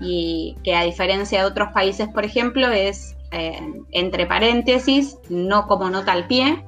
y 0.00 0.56
que 0.64 0.74
a 0.74 0.82
diferencia 0.82 1.40
de 1.40 1.44
otros 1.46 1.68
países, 1.72 2.08
por 2.08 2.24
ejemplo, 2.24 2.68
es 2.70 3.16
eh, 3.30 3.60
entre 3.92 4.26
paréntesis, 4.26 5.18
no 5.28 5.66
como 5.66 5.88
nota 5.90 6.12
al 6.12 6.26
pie. 6.26 6.64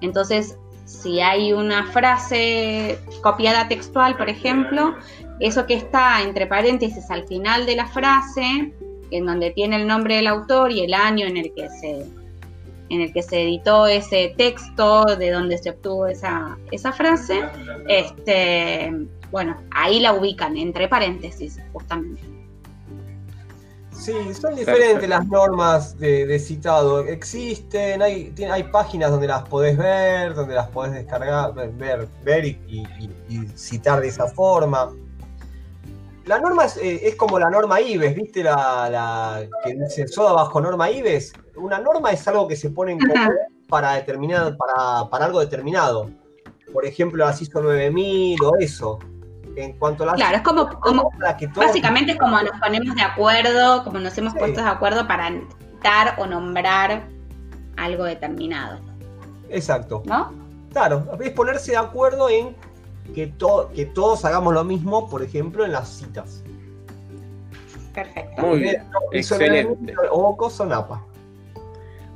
Entonces, 0.00 0.58
si 0.84 1.20
hay 1.20 1.52
una 1.52 1.86
frase 1.86 2.98
copiada 3.22 3.68
textual, 3.68 4.16
por 4.16 4.28
ejemplo, 4.28 4.94
eso 5.40 5.66
que 5.66 5.74
está 5.74 6.22
entre 6.22 6.46
paréntesis 6.46 7.10
al 7.10 7.26
final 7.26 7.64
de 7.64 7.76
la 7.76 7.86
frase, 7.86 8.72
en 9.10 9.26
donde 9.26 9.50
tiene 9.50 9.76
el 9.76 9.86
nombre 9.86 10.16
del 10.16 10.26
autor 10.26 10.72
y 10.72 10.80
el 10.80 10.94
año 10.94 11.26
en 11.26 11.36
el 11.36 11.54
que 11.54 11.68
se, 11.68 12.04
en 12.90 13.00
el 13.00 13.12
que 13.12 13.22
se 13.22 13.42
editó 13.42 13.86
ese 13.86 14.34
texto, 14.36 15.04
de 15.04 15.30
donde 15.30 15.58
se 15.58 15.70
obtuvo 15.70 16.06
esa, 16.06 16.58
esa 16.70 16.92
frase, 16.92 17.42
este, 17.88 18.92
bueno, 19.30 19.56
ahí 19.74 20.00
la 20.00 20.12
ubican, 20.12 20.56
entre 20.56 20.88
paréntesis, 20.88 21.58
justamente. 21.72 22.34
Sí, 24.04 24.12
son 24.34 24.56
diferentes 24.56 25.08
las 25.08 25.26
normas 25.28 25.98
de, 25.98 26.38
citado. 26.38 27.00
Existen, 27.00 28.02
hay, 28.02 28.34
hay 28.50 28.62
páginas 28.64 29.10
donde 29.10 29.28
las 29.28 29.44
podés 29.44 29.78
ver, 29.78 30.34
donde 30.34 30.54
las 30.54 30.68
podés 30.68 30.92
descargar, 30.92 31.54
ver, 31.54 32.08
ver 32.22 32.44
y, 32.44 32.86
citar 33.54 34.00
de 34.00 34.08
esa 34.08 34.26
forma. 34.26 34.92
La 36.26 36.38
norma 36.38 36.64
es, 36.64 36.76
eh, 36.82 37.14
como 37.16 37.38
la 37.38 37.50
norma 37.50 37.80
IBES, 37.80 38.14
¿viste? 38.14 38.42
La, 38.42 39.46
que 39.64 39.74
dice 39.74 40.08
soda 40.08 40.32
bajo 40.32 40.60
norma 40.60 40.90
IBES. 40.90 41.32
Una 41.64 41.78
norma 41.78 42.10
es 42.10 42.28
algo 42.28 42.46
que 42.46 42.56
se 42.56 42.68
pone 42.68 42.92
en 42.92 42.98
común 42.98 43.30
para, 43.70 43.94
determinado, 43.94 44.54
para, 44.54 45.08
para 45.08 45.24
algo 45.24 45.40
determinado. 45.40 46.10
Por 46.70 46.84
ejemplo, 46.84 47.24
la 47.24 47.32
ISO 47.32 47.62
9000 47.62 48.38
o 48.44 48.56
eso 48.58 48.98
en 49.56 49.72
cuanto 49.78 50.02
a 50.02 50.08
las... 50.08 50.16
Claro, 50.16 50.36
es 50.36 50.42
como, 50.42 51.10
básicamente 51.56 52.12
es 52.12 52.18
como 52.18 52.38
nos 52.42 52.60
ponemos 52.60 52.94
de 52.94 53.00
acuerdo, 53.00 53.82
como 53.82 53.98
nos 53.98 54.18
hemos 54.18 54.34
puesto 54.34 54.60
de 54.60 54.68
acuerdo 54.68 55.08
para 55.08 55.32
dar 55.82 56.16
o 56.18 56.26
nombrar 56.26 57.08
algo 57.78 58.04
determinado. 58.04 58.78
Exacto. 59.48 60.02
¿No? 60.04 60.34
Claro, 60.70 61.16
es 61.18 61.30
ponerse 61.30 61.70
de 61.70 61.78
acuerdo 61.78 62.28
en 62.28 62.54
que, 63.14 63.32
que 63.74 63.86
todos 63.86 64.22
hagamos 64.26 64.52
lo 64.52 64.64
mismo, 64.64 65.08
por 65.08 65.22
ejemplo, 65.22 65.64
en 65.64 65.72
las 65.72 65.88
citas. 65.88 66.44
Perfecto. 67.94 68.42
Muy 68.42 68.58
bien. 68.58 68.86
Excelente. 69.12 69.94
O. 70.10 70.36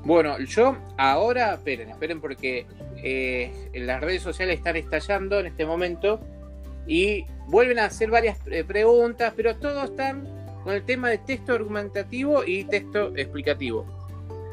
Bueno, 0.08 0.38
yo 0.38 0.74
ahora, 0.96 1.52
esperen, 1.52 1.90
esperen 1.90 2.22
porque 2.22 2.64
eh, 2.96 3.52
las 3.74 4.00
redes 4.00 4.22
sociales 4.22 4.56
están 4.56 4.76
estallando 4.76 5.38
en 5.38 5.44
este 5.44 5.66
momento 5.66 6.18
y 6.86 7.26
vuelven 7.46 7.78
a 7.78 7.84
hacer 7.84 8.10
varias 8.10 8.38
eh, 8.46 8.64
preguntas, 8.64 9.34
pero 9.36 9.56
todos 9.56 9.90
están 9.90 10.26
con 10.64 10.72
el 10.72 10.82
tema 10.84 11.10
de 11.10 11.18
texto 11.18 11.52
argumentativo 11.52 12.42
y 12.42 12.64
texto 12.64 13.14
explicativo. 13.16 13.84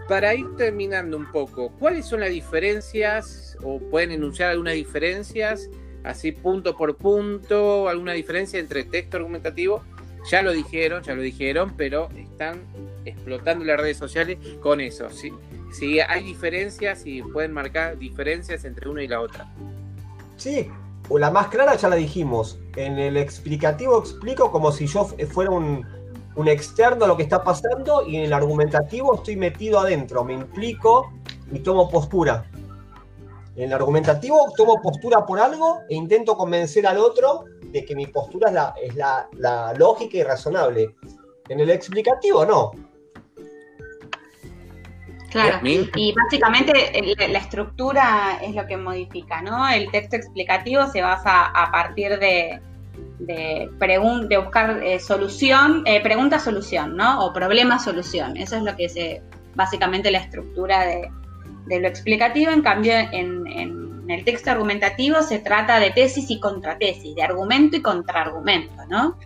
Para 0.09 0.35
ir 0.35 0.45
terminando 0.57 1.15
un 1.15 1.31
poco, 1.31 1.71
¿cuáles 1.79 2.05
son 2.05 2.19
las 2.19 2.31
diferencias 2.31 3.57
o 3.63 3.79
pueden 3.79 4.12
enunciar 4.12 4.51
algunas 4.51 4.74
diferencias, 4.74 5.69
así 6.03 6.33
punto 6.33 6.75
por 6.75 6.97
punto, 6.97 7.88
alguna 7.88 8.12
diferencia 8.12 8.59
entre 8.59 8.83
texto 8.83 9.15
argumentativo? 9.15 9.85
Ya 10.29 10.41
lo 10.41 10.51
dijeron, 10.51 11.03
ya 11.03 11.13
lo 11.13 11.22
dijeron, 11.22 11.74
pero 11.77 12.10
están 12.15 12.63
explotando 13.05 13.63
las 13.63 13.79
redes 13.79 13.98
sociales 13.98 14.38
con 14.60 14.82
eso. 14.82 15.08
Si, 15.72 16.00
hay 16.00 16.24
diferencias 16.24 17.05
y 17.05 17.22
pueden 17.22 17.51
marcar 17.51 17.98
diferencias 17.98 18.65
entre 18.65 18.89
una 18.89 19.03
y 19.03 19.08
la 19.08 19.22
otra. 19.22 19.53
Sí, 20.38 20.70
la 21.10 21.29
más 21.29 21.48
clara 21.48 21.75
ya 21.75 21.89
la 21.89 21.96
dijimos. 21.96 22.58
En 22.75 22.98
el 22.98 23.17
explicativo 23.17 24.00
explico 24.00 24.51
como 24.51 24.72
si 24.72 24.88
yo 24.88 25.05
fuera 25.32 25.51
un, 25.51 25.86
externo 26.48 27.05
a 27.05 27.08
lo 27.08 27.15
que 27.15 27.24
está 27.24 27.44
pasando 27.44 28.05
y 28.05 28.17
en 28.17 28.24
el 28.24 28.34
argumentativo 28.34 29.15
estoy 29.15 29.38
metido 29.38 29.79
adentro, 29.79 30.24
me 30.25 30.34
implico 30.34 31.13
y 31.51 31.60
tomo 31.60 31.89
postura. 31.89 32.50
En 33.55 33.63
el 33.63 33.74
argumentativo 33.74 34.51
tomo 34.58 34.82
postura 34.82 35.25
por 35.25 35.39
algo 35.39 35.79
e 35.89 35.96
intento 35.96 36.36
convencer 36.36 36.86
al 36.88 36.98
otro 36.98 37.46
de 37.75 37.86
que 37.86 37.94
mi 37.94 38.08
postura 38.08 38.48
es 38.48 38.53
la, 38.53 38.74
es 38.82 38.96
la, 38.96 39.27
la 39.34 39.74
lógica 39.74 40.17
y 40.17 40.24
razonable. 40.24 40.96
En 41.50 41.60
el 41.60 41.70
explicativo 41.70 42.46
no. 42.46 42.72
Claro, 45.29 45.60
y 45.63 46.13
básicamente 46.13 46.72
la 47.27 47.39
estructura 47.39 48.39
es 48.41 48.55
lo 48.55 48.65
que 48.65 48.77
modifica, 48.77 49.41
¿no? 49.41 49.67
El 49.67 49.91
texto 49.91 50.15
explicativo 50.15 50.88
se 50.88 51.01
basa 51.01 51.48
a 51.48 51.70
partir 51.74 52.17
de, 52.17 52.62
de, 53.20 53.70
de 54.29 54.38
buscar 54.38 54.82
eh, 54.82 54.98
solución, 54.98 55.84
eh, 55.86 56.01
pregunta-solución, 56.01 56.96
¿no? 56.96 57.25
O 57.25 57.34
problema-solución. 57.34 58.38
Eso 58.38 58.55
es 58.55 58.63
lo 58.63 58.74
que 58.77 58.86
es 58.86 58.96
básicamente 59.55 60.10
la 60.10 60.20
estructura 60.20 60.86
de, 60.86 61.79
lo 61.82 61.88
explicativo. 61.89 62.51
En 62.51 62.62
cambio, 62.62 62.94
en, 62.94 63.85
el 64.07 64.24
texto 64.24 64.51
argumentativo 64.51 65.21
se 65.21 65.39
trata 65.39 65.79
de 65.79 65.91
tesis 65.91 66.29
y 66.29 66.39
contratesis, 66.39 67.15
de 67.15 67.24
argumento 67.24 67.77
y 67.77 67.81
contraargumento, 67.81 68.85
¿no? 68.88 69.17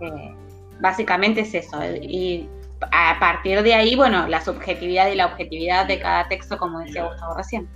Eh, 0.00 0.34
básicamente 0.80 1.40
es 1.40 1.54
eso. 1.54 1.78
Y 2.02 2.48
a 2.80 3.16
partir 3.18 3.62
de 3.62 3.74
ahí, 3.74 3.96
bueno, 3.96 4.26
la 4.28 4.42
subjetividad 4.44 5.10
y 5.10 5.16
la 5.16 5.26
objetividad 5.26 5.86
de 5.86 5.98
cada 5.98 6.28
texto, 6.28 6.58
como 6.58 6.80
decía 6.80 7.06
Gustavo 7.06 7.34
recién. 7.34 7.68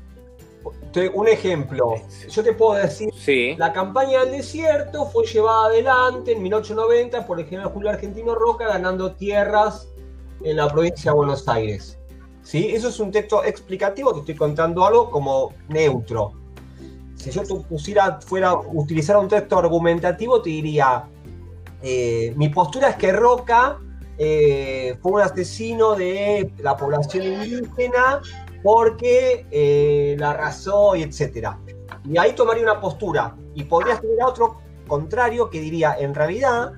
Un 1.15 1.29
ejemplo, 1.29 1.95
yo 2.29 2.43
te 2.43 2.53
puedo 2.53 2.75
decir, 2.75 3.59
la 3.59 3.73
campaña 3.73 4.25
del 4.25 4.33
desierto 4.33 5.07
fue 5.07 5.25
llevada 5.25 5.67
adelante 5.67 6.33
en 6.33 6.43
1890 6.43 7.27
por 7.27 7.41
el 7.41 7.47
general 7.47 7.71
Julio 7.73 7.91
Argentino 7.91 8.35
Roca 8.35 8.67
ganando 8.67 9.13
tierras 9.13 9.89
en 10.43 10.57
la 10.57 10.69
provincia 10.69 11.13
de 11.13 11.17
Buenos 11.17 11.49
Aires. 11.49 12.00
¿Sí? 12.43 12.71
Eso 12.75 12.89
es 12.89 12.99
un 13.01 13.11
texto 13.11 13.45
explicativo, 13.45 14.13
te 14.13 14.21
estoy 14.21 14.35
contando 14.35 14.85
algo 14.85 15.11
como 15.11 15.53
neutro. 15.69 16.33
Si 17.17 17.31
yo 17.31 17.43
pusiera, 17.69 18.19
fuera, 18.21 18.55
utilizar 18.55 19.17
un 19.19 19.29
texto 19.29 19.59
argumentativo, 19.59 20.41
te 20.41 20.49
diría, 20.51 21.05
eh, 21.83 22.33
mi 22.37 22.49
postura 22.49 22.91
es 22.91 22.97
que 22.97 23.13
Roca 23.13 23.79
eh, 24.17 24.99
fue 25.03 25.13
un 25.13 25.21
asesino 25.21 25.95
de 25.95 26.53
la 26.59 26.77
población 26.77 27.25
indígena 27.25 28.21
porque 28.63 29.47
eh, 29.51 30.17
la 30.19 30.31
arrasó 30.31 30.97
y 30.97 31.03
etcétera. 31.03 31.59
Y 32.05 32.19
ahí 32.19 32.35
tomaría 32.35 32.63
una 32.63 32.81
postura. 32.81 33.37
Y 33.55 33.65
podría 33.65 33.99
tener 33.99 34.23
otro 34.25 34.61
contrario 34.87 35.51
que 35.51 35.61
diría, 35.61 35.97
en 35.99 36.15
realidad, 36.15 36.73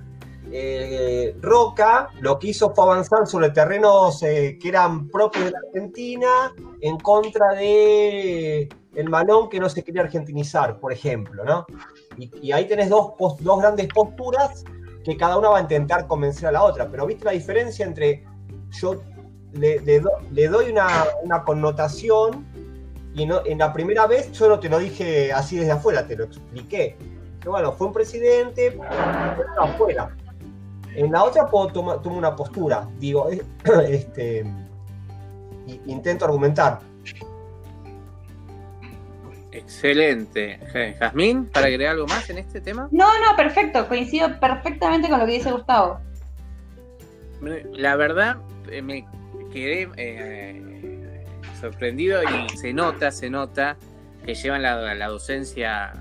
eh, 0.50 1.36
Roca 1.40 2.08
lo 2.20 2.38
que 2.38 2.48
hizo 2.48 2.74
fue 2.74 2.84
avanzar 2.84 3.26
sobre 3.26 3.50
terrenos 3.50 4.20
que 4.20 4.58
eran 4.64 5.08
propios 5.08 5.46
de 5.46 5.50
la 5.52 5.58
Argentina 5.68 6.52
en 6.80 6.98
contra 6.98 7.52
de 7.54 8.68
el 8.94 9.08
malón 9.08 9.48
que 9.48 9.58
no 9.58 9.68
se 9.68 9.82
quería 9.82 10.02
argentinizar, 10.02 10.78
por 10.78 10.92
ejemplo, 10.92 11.44
¿no? 11.44 11.66
Y, 12.18 12.52
ahí 12.52 12.66
tenés 12.66 12.90
dos, 12.90 13.12
dos 13.18 13.60
grandes 13.60 13.88
posturas 13.88 14.64
que 15.04 15.16
cada 15.16 15.38
una 15.38 15.48
va 15.48 15.58
a 15.58 15.60
intentar 15.62 16.06
convencer 16.06 16.48
a 16.48 16.52
la 16.52 16.62
otra. 16.62 16.88
Pero 16.90 17.06
¿viste 17.06 17.24
la 17.24 17.32
diferencia 17.32 17.86
entre 17.86 18.24
yo 18.70 19.02
le, 19.52 20.48
doy 20.48 20.70
una, 20.70 21.44
connotación 21.44 22.46
y 23.14 23.22
en 23.22 23.58
la 23.58 23.72
primera 23.72 24.06
vez 24.06 24.32
yo 24.32 24.48
no 24.48 24.58
te 24.58 24.68
lo 24.68 24.78
dije 24.78 25.32
así 25.32 25.56
desde 25.56 25.72
afuera, 25.72 26.06
te 26.06 26.16
lo 26.16 26.24
expliqué. 26.24 26.96
Que 27.40 27.48
bueno, 27.48 27.72
fue 27.72 27.88
un 27.88 27.92
presidente, 27.92 28.78
pero 28.78 29.62
afuera. 29.62 30.14
En 30.94 31.12
la 31.12 31.24
otra 31.24 31.46
puedo 31.46 31.68
tomar 31.68 31.98
una 32.06 32.36
postura, 32.36 32.88
digo, 32.98 33.28
este, 33.88 34.44
intento 35.86 36.24
argumentar. 36.24 36.80
Excelente. 39.52 40.58
Jazmín, 40.98 41.46
¿para 41.46 41.66
agregar 41.66 41.92
algo 41.92 42.06
más 42.06 42.28
en 42.30 42.38
este 42.38 42.60
tema? 42.60 42.88
No, 42.90 43.06
no, 43.20 43.36
perfecto. 43.36 43.86
Coincido 43.86 44.40
perfectamente 44.40 45.08
con 45.08 45.20
lo 45.20 45.26
que 45.26 45.32
dice 45.32 45.52
Gustavo. 45.52 46.00
La 47.72 47.96
verdad, 47.96 48.36
eh, 48.70 48.80
me 48.80 49.06
quedé 49.52 49.88
eh, 49.96 51.24
sorprendido 51.60 52.22
y 52.22 52.56
se 52.56 52.72
nota, 52.72 53.10
se 53.10 53.28
nota 53.28 53.76
que 54.24 54.34
llevan 54.34 54.62
la, 54.62 55.06
docencia 55.08 55.92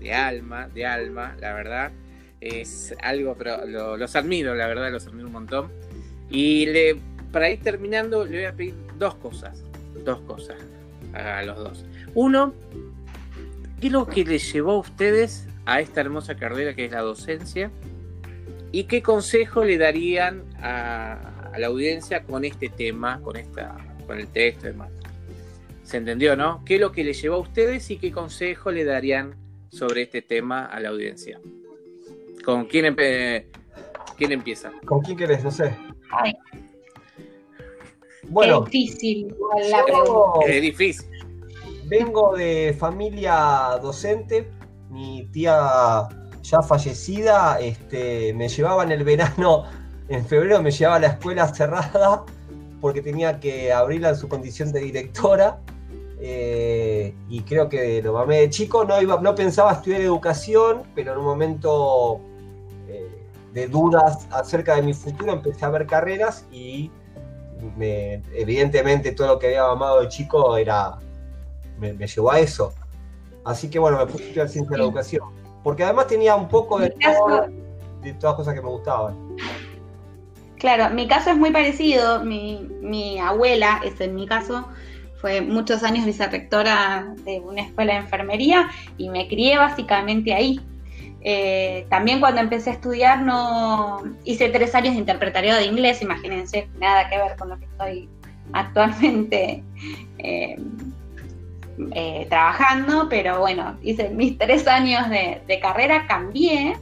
de 0.00 0.12
alma, 0.12 0.68
de 0.68 0.84
alma, 0.84 1.36
la 1.40 1.54
verdad. 1.54 1.92
Es 2.40 2.94
algo, 3.02 3.36
pero 3.36 3.96
los 3.96 4.16
admiro, 4.16 4.54
la 4.54 4.66
verdad, 4.66 4.92
los 4.92 5.06
admiro 5.06 5.26
un 5.26 5.32
montón. 5.32 5.72
Y 6.30 6.66
para 7.32 7.50
ir 7.50 7.60
terminando, 7.60 8.24
le 8.24 8.38
voy 8.38 8.44
a 8.44 8.52
pedir 8.52 8.74
dos 8.98 9.14
cosas. 9.16 9.62
Dos 10.04 10.20
cosas 10.20 10.56
a 11.14 11.42
los 11.42 11.56
dos. 11.58 11.84
Uno, 12.14 12.54
¿qué 13.80 13.86
es 13.88 13.92
lo 13.92 14.06
que 14.06 14.24
les 14.24 14.52
llevó 14.52 14.72
a 14.72 14.78
ustedes 14.78 15.46
a 15.66 15.80
esta 15.80 16.00
hermosa 16.00 16.36
carrera 16.36 16.74
que 16.74 16.84
es 16.86 16.92
la 16.92 17.00
docencia? 17.00 17.70
¿Y 18.70 18.84
qué 18.84 19.02
consejo 19.02 19.64
le 19.64 19.78
darían 19.78 20.44
a, 20.60 21.52
la 21.56 21.66
audiencia 21.66 22.22
con 22.22 22.44
este 22.44 22.68
tema, 22.68 23.20
con, 23.22 23.36
esta, 23.36 23.76
con 24.06 24.18
el 24.18 24.28
texto 24.28 24.68
y 24.68 24.72
demás? 24.72 24.90
¿Se 25.82 25.96
entendió, 25.96 26.36
no? 26.36 26.62
¿Qué 26.64 26.74
es 26.74 26.80
lo 26.80 26.92
que 26.92 27.02
les 27.02 27.20
llevó 27.20 27.36
a 27.36 27.40
ustedes 27.40 27.90
y 27.90 27.96
qué 27.96 28.12
consejo 28.12 28.70
le 28.70 28.84
darían 28.84 29.34
sobre 29.70 30.02
este 30.02 30.20
tema 30.20 30.66
a 30.66 30.80
la 30.80 30.90
audiencia? 30.90 31.40
¿Con 32.48 32.64
quién, 32.64 32.96
quién 34.16 34.32
empieza? 34.32 34.72
¿Con 34.86 35.02
quién 35.02 35.18
querés? 35.18 35.44
No 35.44 35.50
sé. 35.50 35.76
Ay. 36.10 36.32
Bueno, 38.30 38.64
es 38.64 38.70
difícil. 38.70 39.36
es 40.46 40.62
difícil. 40.62 41.10
Vengo 41.84 42.34
de 42.34 42.74
familia 42.78 43.78
docente. 43.82 44.50
Mi 44.88 45.28
tía 45.30 46.08
ya 46.40 46.62
fallecida 46.62 47.60
este, 47.60 48.32
me 48.32 48.48
llevaba 48.48 48.82
en 48.82 48.92
el 48.92 49.04
verano, 49.04 49.64
en 50.08 50.24
febrero 50.24 50.62
me 50.62 50.70
llevaba 50.70 50.96
a 50.96 51.00
la 51.00 51.08
escuela 51.08 51.52
cerrada 51.52 52.24
porque 52.80 53.02
tenía 53.02 53.40
que 53.40 53.74
abrirla 53.74 54.08
en 54.08 54.16
su 54.16 54.26
condición 54.26 54.72
de 54.72 54.80
directora. 54.80 55.60
Eh, 56.18 57.14
y 57.28 57.42
creo 57.42 57.68
que 57.68 58.00
lo 58.02 58.14
mamé 58.14 58.38
de 58.38 58.48
chico. 58.48 58.86
No, 58.86 59.02
iba, 59.02 59.20
no 59.20 59.34
pensaba 59.34 59.72
estudiar 59.74 60.00
educación, 60.00 60.84
pero 60.94 61.12
en 61.12 61.18
un 61.18 61.24
momento 61.26 62.22
eh, 62.88 63.08
de 63.52 63.68
dudas 63.68 64.26
acerca 64.30 64.76
de 64.76 64.82
mi 64.82 64.94
futuro 64.94 65.32
empecé 65.32 65.64
a 65.64 65.70
ver 65.70 65.86
carreras 65.86 66.46
y 66.52 66.90
evidentemente 68.32 69.12
todo 69.12 69.26
lo 69.26 69.38
que 69.38 69.48
había 69.48 69.64
amado 69.64 70.00
de 70.00 70.08
chico 70.08 70.56
era 70.56 70.98
me, 71.78 71.94
llevó 71.94 72.30
a 72.30 72.40
eso. 72.40 72.72
Así 73.44 73.70
que 73.70 73.78
bueno, 73.78 73.98
me 73.98 74.06
puse 74.06 74.24
a 74.24 74.26
estudiar 74.26 74.48
ciencia 74.48 74.72
de 74.72 74.78
la 74.78 74.84
educación. 74.84 75.22
Porque 75.62 75.84
además 75.84 76.06
tenía 76.06 76.36
un 76.36 76.48
poco 76.48 76.78
de, 76.78 76.88
de 76.88 78.12
todas 78.14 78.22
las 78.22 78.34
cosas 78.34 78.54
que 78.54 78.62
me 78.62 78.68
gustaban. 78.68 79.16
Claro, 80.58 80.94
mi 80.94 81.06
caso 81.06 81.30
es 81.30 81.36
muy 81.36 81.50
parecido. 81.50 82.24
Mi, 82.24 82.68
mi 82.80 83.18
abuela, 83.18 83.80
es 83.84 84.00
en 84.00 84.14
mi 84.14 84.26
caso, 84.26 84.66
fue 85.20 85.40
muchos 85.40 85.82
años 85.82 86.04
vicerrectora 86.04 87.14
de 87.24 87.40
una 87.40 87.62
escuela 87.62 87.94
de 87.94 88.00
enfermería 88.00 88.68
y 88.96 89.08
me 89.08 89.28
crié 89.28 89.58
básicamente 89.58 90.34
ahí. 90.34 90.60
Eh, 91.20 91.86
también 91.88 92.20
cuando 92.20 92.40
empecé 92.40 92.70
a 92.70 92.72
estudiar 92.74 93.22
no 93.22 94.02
hice 94.24 94.48
tres 94.50 94.74
años 94.74 94.94
de 94.94 95.00
interpretariado 95.00 95.58
de 95.58 95.66
inglés, 95.66 96.00
imagínense, 96.00 96.68
nada 96.78 97.08
que 97.08 97.18
ver 97.18 97.36
con 97.36 97.48
lo 97.48 97.58
que 97.58 97.64
estoy 97.64 98.08
actualmente 98.52 99.64
eh, 100.18 100.56
eh, 101.92 102.26
trabajando, 102.28 103.08
pero 103.08 103.40
bueno, 103.40 103.76
hice 103.82 104.10
mis 104.10 104.38
tres 104.38 104.66
años 104.68 105.08
de, 105.10 105.58
carrera, 105.60 106.06
cambié 106.06 106.76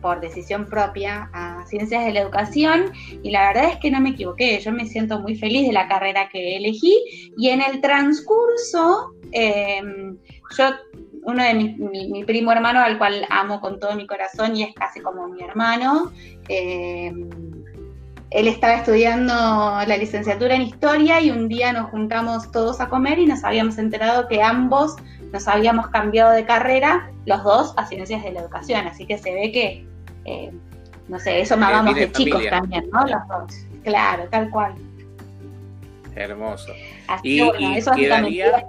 por 0.00 0.20
decisión 0.20 0.64
propia 0.64 1.28
a 1.34 1.66
ciencias 1.66 2.06
de 2.06 2.12
la 2.12 2.20
educación 2.20 2.92
y 3.22 3.30
la 3.30 3.48
verdad 3.48 3.72
es 3.72 3.76
que 3.78 3.90
no 3.90 4.00
me 4.00 4.10
equivoqué, 4.10 4.58
yo 4.60 4.72
me 4.72 4.86
siento 4.86 5.18
muy 5.20 5.34
feliz 5.34 5.66
de 5.66 5.74
la 5.74 5.88
carrera 5.88 6.28
que 6.30 6.56
elegí 6.56 7.32
y 7.36 7.50
en 7.50 7.60
el 7.60 7.82
transcurso 7.82 9.12
yo 10.56 10.70
uno 11.22 11.42
de 11.42 11.54
mis, 11.54 11.78
mi, 11.78 12.24
primo 12.24 12.52
hermano 12.52 12.80
al 12.80 12.98
cual 12.98 13.26
amo 13.30 13.60
con 13.60 13.78
todo 13.78 13.94
mi 13.94 14.06
corazón 14.06 14.56
y 14.56 14.62
es 14.64 14.74
casi 14.74 15.00
como 15.00 15.28
mi 15.28 15.42
hermano 15.42 16.12
em, 16.48 17.28
él 18.30 18.48
estaba 18.48 18.74
estudiando 18.74 19.34
la 19.34 19.96
licenciatura 19.96 20.54
en 20.54 20.62
historia 20.62 21.20
y 21.20 21.30
un 21.30 21.48
día 21.48 21.72
nos 21.72 21.90
juntamos 21.90 22.50
todos 22.52 22.80
a 22.80 22.88
comer 22.88 23.18
y 23.18 23.26
nos 23.26 23.44
habíamos 23.44 23.76
enterado 23.78 24.28
que 24.28 24.42
ambos 24.42 24.96
nos 25.32 25.46
habíamos 25.46 25.88
cambiado 25.88 26.32
de 26.32 26.44
carrera, 26.44 27.10
los 27.26 27.42
dos 27.44 27.74
a 27.76 27.86
ciencias 27.86 28.22
de 28.22 28.32
la 28.32 28.40
educación, 28.40 28.86
así 28.86 29.06
que 29.06 29.18
se 29.18 29.32
ve 29.32 29.52
que 29.52 29.86
eh, 30.24 30.52
no 31.10 31.18
sé, 31.18 31.40
eso 31.40 31.56
mamamos 31.56 31.96
de 31.96 32.10
chicos 32.12 32.42
también, 32.48 32.88
¿no? 32.92 33.04
Los 33.04 33.28
dos. 33.28 33.66
Claro, 33.82 34.28
tal 34.30 34.48
cual. 34.50 34.74
Hermoso. 36.14 36.72
y, 37.24 37.40
eso 37.76 37.90
quedaría... 37.92 38.64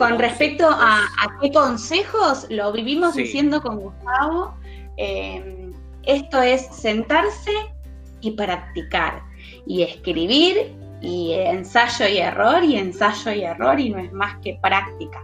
con 0.00 0.18
respecto 0.18 0.66
a, 0.66 1.06
qué 1.42 1.52
consejos, 1.52 2.46
lo 2.48 2.72
vivimos 2.72 3.16
diciendo 3.16 3.60
con 3.60 3.80
Gustavo, 3.80 4.54
eh, 4.96 5.70
esto 6.04 6.40
es 6.40 6.68
sentarse 6.74 7.52
y 8.22 8.30
practicar, 8.30 9.22
y 9.66 9.82
escribir, 9.82 10.72
y 11.02 11.32
ensayo 11.34 12.08
y 12.08 12.16
error, 12.16 12.64
y 12.64 12.76
ensayo 12.76 13.30
y 13.32 13.42
error, 13.42 13.78
y 13.78 13.90
no 13.90 13.98
es 13.98 14.10
más 14.10 14.38
que 14.38 14.58
práctica. 14.62 15.22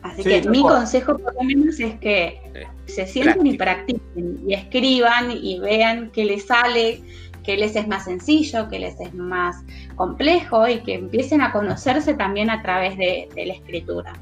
Así 0.00 0.22
que 0.22 0.48
mi 0.48 0.62
consejo 0.62 1.18
por 1.18 1.34
lo 1.34 1.42
menos 1.42 1.78
es 1.80 2.00
que 2.00 2.40
se 2.86 3.06
sienten 3.06 3.46
y 3.46 3.58
practiquen 3.58 4.40
y 4.48 4.54
escriban 4.54 5.30
y 5.30 5.60
vean 5.60 6.10
qué 6.12 6.24
les 6.24 6.46
sale, 6.46 7.02
qué 7.42 7.56
les 7.56 7.76
es 7.76 7.88
más 7.88 8.04
sencillo, 8.04 8.68
qué 8.68 8.78
les 8.78 8.98
es 9.00 9.14
más 9.14 9.56
complejo 9.96 10.68
y 10.68 10.80
que 10.80 10.94
empiecen 10.94 11.40
a 11.40 11.52
conocerse 11.52 12.14
también 12.14 12.50
a 12.50 12.62
través 12.62 12.96
de, 12.96 13.28
la 13.34 13.54
escritura. 13.54 14.12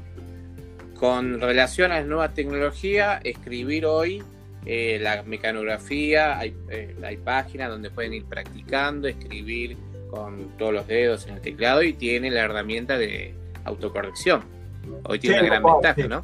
Con 0.99 1.39
relación 1.41 1.91
a 1.91 1.99
la 1.99 2.05
nueva 2.05 2.29
tecnología, 2.29 3.19
escribir 3.23 3.85
hoy 3.85 4.23
eh, 4.65 4.99
la 5.01 5.23
mecanografía, 5.23 6.37
hay, 6.37 6.55
eh, 6.69 6.95
hay 7.03 7.17
páginas 7.17 7.69
donde 7.69 7.89
pueden 7.89 8.13
ir 8.13 8.25
practicando, 8.25 9.07
escribir 9.07 9.77
con 10.11 10.49
todos 10.57 10.73
los 10.73 10.87
dedos 10.87 11.25
en 11.27 11.35
el 11.35 11.41
teclado 11.41 11.81
y 11.81 11.93
tienen 11.93 12.35
la 12.35 12.41
herramienta 12.41 12.97
de 12.97 13.33
autocorrección. 13.63 14.43
Hoy 15.05 15.19
tiene 15.19 15.39
una 15.39 15.45
gran 15.47 15.63
ventaja, 15.63 16.07
¿no? 16.07 16.23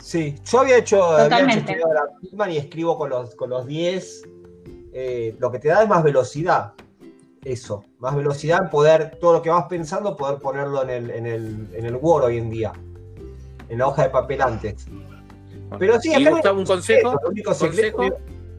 Sí, 0.00 0.34
yo 0.44 0.60
había 0.60 0.78
hecho, 0.78 1.02
había 1.02 1.54
hecho 1.54 1.74
la 2.36 2.50
y 2.50 2.58
escribo 2.58 2.98
con 2.98 3.08
los, 3.08 3.34
con 3.36 3.48
los 3.48 3.66
10. 3.66 4.22
Eh, 4.96 5.36
lo 5.40 5.50
que 5.50 5.58
te 5.58 5.68
da 5.68 5.82
es 5.82 5.88
más 5.88 6.02
velocidad. 6.02 6.72
Eso, 7.44 7.84
más 7.98 8.14
velocidad 8.16 8.60
en 8.62 8.70
poder, 8.70 9.18
todo 9.20 9.34
lo 9.34 9.42
que 9.42 9.50
vas 9.50 9.66
pensando, 9.68 10.16
poder 10.16 10.38
ponerlo 10.38 10.82
en 10.82 10.90
el, 10.90 11.10
en 11.10 11.26
el, 11.26 11.68
en 11.74 11.84
el 11.84 11.96
Word 11.96 12.24
hoy 12.24 12.38
en 12.38 12.48
día. 12.48 12.72
En 13.68 13.78
la 13.78 13.88
hoja 13.88 14.04
de 14.04 14.10
papel 14.10 14.40
antes. 14.40 14.86
Pero 15.78 16.00
sí, 16.00 16.14
acá 16.14 16.52
un 16.52 16.64
consejo? 16.64 17.20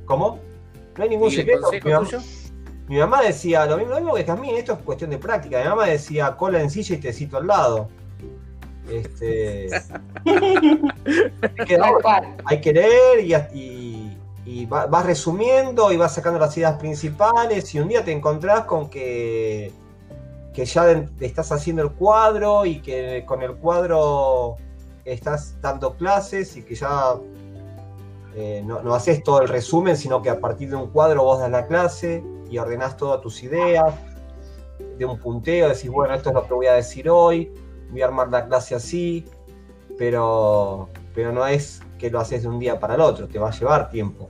¿Cómo? 0.05 0.39
No 0.97 1.03
hay 1.03 1.09
ningún 1.09 1.31
secreto. 1.31 1.71
Mi 2.87 2.97
mamá, 2.97 3.23
decía 3.23 3.65
lo 3.65 3.77
mismo, 3.77 3.93
lo 3.93 3.99
mismo 3.99 4.13
que 4.13 4.23
también, 4.23 4.57
esto 4.57 4.73
es 4.73 4.79
cuestión 4.79 5.09
de 5.09 5.17
práctica. 5.17 5.59
Mi 5.59 5.69
mamá 5.69 5.87
decía 5.87 6.35
cola 6.37 6.61
en 6.61 6.69
silla 6.69 6.95
y 6.95 6.99
te 6.99 7.11
cito 7.13 7.37
al 7.37 7.47
lado. 7.47 7.89
Este, 8.91 9.67
hay, 12.45 12.61
que, 12.61 12.71
leer 12.71 13.19
y, 13.21 13.33
vas 14.65 15.05
resumiendo 15.05 15.91
y 15.91 15.97
vas 15.97 16.13
sacando 16.13 16.39
las 16.39 16.55
ideas 16.55 16.77
principales 16.77 17.75
y 17.75 17.79
un 17.79 17.89
día 17.89 18.05
te 18.05 18.13
encontrás 18.13 18.61
con 18.61 18.89
que, 18.89 19.73
que 20.53 20.65
ya 20.65 20.89
estás 21.19 21.51
haciendo 21.51 21.81
el 21.81 21.91
cuadro 21.91 22.65
y 22.65 22.79
que 22.81 23.25
con 23.25 23.41
el 23.41 23.55
cuadro 23.55 24.55
estás 25.03 25.59
dando 25.61 25.95
clases 25.95 26.55
y 26.55 26.63
que 26.63 26.75
ya 26.75 27.15
eh, 28.35 28.63
no, 28.65 28.81
no, 28.81 28.95
haces 28.95 29.23
todo 29.23 29.41
el 29.41 29.49
resumen, 29.49 29.97
sino 29.97 30.21
que 30.21 30.29
a 30.29 30.39
partir 30.39 30.69
de 30.69 30.75
un 30.75 30.87
cuadro 30.87 31.23
vos 31.23 31.39
das 31.39 31.51
la 31.51 31.67
clase 31.67 32.23
y 32.49 32.57
ordenás 32.57 32.95
todas 32.95 33.21
tus 33.21 33.43
ideas 33.43 33.93
de 34.97 35.05
un 35.05 35.19
punteo, 35.19 35.69
decís, 35.69 35.89
bueno, 35.89 36.13
esto 36.13 36.29
es 36.29 36.35
lo 36.35 36.47
que 36.47 36.53
voy 36.53 36.67
a 36.67 36.73
decir 36.73 37.09
hoy, 37.09 37.51
voy 37.91 38.01
a 38.01 38.05
armar 38.05 38.29
la 38.29 38.45
clase 38.45 38.75
así, 38.75 39.25
pero, 39.97 40.89
pero 41.13 41.31
no 41.31 41.45
es 41.45 41.81
que 41.97 42.09
lo 42.09 42.19
haces 42.19 42.43
de 42.43 42.49
un 42.49 42.59
día 42.59 42.79
para 42.79 42.95
el 42.95 43.01
otro, 43.01 43.27
te 43.27 43.39
va 43.39 43.49
a 43.49 43.51
llevar 43.51 43.89
tiempo. 43.89 44.29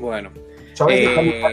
Bueno. 0.00 0.30
Yo 0.74 0.86
a, 0.86 0.92
eh, 0.92 1.52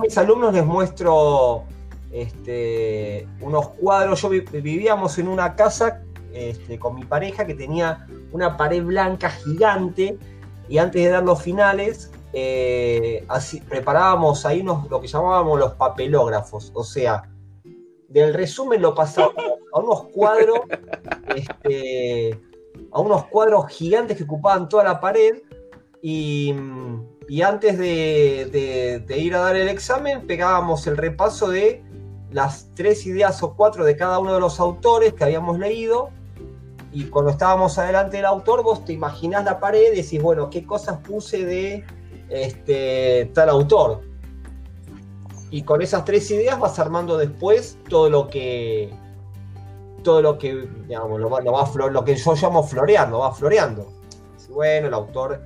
mis 0.00 0.18
alumnos, 0.18 0.52
les 0.52 0.64
muestro 0.64 1.64
este, 2.10 3.26
unos 3.40 3.68
cuadros. 3.70 4.20
Yo 4.22 4.28
vivíamos 4.28 5.18
en 5.18 5.28
una 5.28 5.54
casa 5.54 6.02
este, 6.32 6.78
con 6.78 6.96
mi 6.96 7.04
pareja 7.04 7.46
que 7.46 7.54
tenía 7.54 8.06
una 8.32 8.56
pared 8.56 8.82
blanca 8.82 9.30
gigante 9.30 10.18
y 10.68 10.78
antes 10.78 11.04
de 11.04 11.10
dar 11.10 11.22
los 11.22 11.42
finales 11.42 12.10
eh, 12.36 13.24
así, 13.28 13.60
preparábamos 13.60 14.44
ahí 14.44 14.60
lo 14.64 15.00
que 15.00 15.06
llamábamos 15.06 15.56
los 15.56 15.74
papelógrafos, 15.74 16.72
o 16.74 16.82
sea, 16.82 17.30
del 18.08 18.34
resumen 18.34 18.82
lo 18.82 18.92
pasamos 18.92 19.36
a 19.72 19.78
unos 19.78 20.06
cuadros, 20.06 20.58
este, 21.36 22.40
a 22.90 22.98
unos 22.98 23.26
cuadros 23.26 23.68
gigantes 23.68 24.16
que 24.16 24.24
ocupaban 24.24 24.68
toda 24.68 24.82
la 24.82 25.00
pared 25.00 25.42
y, 26.02 26.52
antes 27.42 27.78
de, 27.78 29.04
ir 29.16 29.34
a 29.34 29.40
dar 29.40 29.56
el 29.56 29.68
examen 29.68 30.26
pegábamos 30.26 30.86
el 30.86 30.96
repaso 30.96 31.48
de 31.48 31.82
las 32.30 32.68
tres 32.74 33.06
ideas 33.06 33.42
o 33.42 33.54
cuatro 33.54 33.84
de 33.84 33.96
cada 33.96 34.18
uno 34.18 34.34
de 34.34 34.40
los 34.40 34.60
autores 34.60 35.14
que 35.14 35.24
habíamos 35.24 35.58
leído 35.58 36.10
y 36.92 37.04
cuando 37.04 37.30
estábamos 37.30 37.78
adelante 37.78 38.16
del 38.18 38.26
autor 38.26 38.62
vos 38.62 38.84
te 38.84 38.92
imaginás 38.92 39.44
la 39.44 39.58
pared 39.58 39.92
y 39.92 40.02
decís, 40.02 40.22
bueno, 40.22 40.50
¿qué 40.50 40.64
cosas 40.64 40.98
puse 40.98 41.44
de 41.44 41.84
este, 42.28 43.30
tal 43.34 43.48
autor? 43.48 44.02
y 45.54 45.62
con 45.62 45.80
esas 45.82 46.04
tres 46.04 46.28
ideas 46.32 46.58
vas 46.58 46.80
armando 46.80 47.16
después 47.16 47.78
todo 47.88 48.10
lo 48.10 48.26
que 48.26 48.92
todo 50.02 50.20
lo 50.20 50.36
que, 50.36 50.68
digamos, 50.88 51.20
lo, 51.20 51.30
va, 51.30 51.40
lo, 51.40 51.88
lo 51.90 52.04
que 52.04 52.16
yo 52.16 52.34
llamo 52.34 52.64
floreando, 52.64 53.20
va 53.20 53.32
floreando. 53.32 53.90
Bueno, 54.50 54.88
el 54.88 54.94
autor 54.94 55.40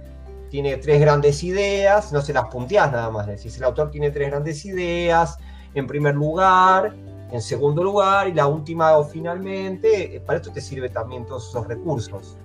tiene 0.51 0.77
tres 0.77 1.01
grandes 1.01 1.43
ideas, 1.43 2.13
no 2.13 2.21
se 2.23 2.33
las 2.33 2.47
punteás 2.47 2.91
nada 2.93 3.11
más, 3.11 3.27
decís, 3.27 3.57
el 3.57 3.65
autor 3.65 3.91
tiene 3.91 4.11
tres 4.11 4.31
grandes 4.31 4.65
ideas, 4.65 5.39
en 5.75 5.87
primer 5.87 6.15
lugar, 6.15 6.95
en 7.31 7.43
segundo 7.43 7.83
lugar, 7.83 8.29
y 8.29 8.35
la 8.35 8.47
última 8.47 8.97
o 8.97 9.05
finalmente, 9.05 10.17
eh, 10.17 10.21
para 10.21 10.39
esto 10.39 10.53
te 10.53 10.61
sirve 10.61 10.89
también 10.89 11.27
todos 11.27 11.49
esos 11.49 11.67
recursos. 11.67 12.37